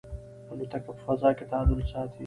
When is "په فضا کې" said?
0.87-1.45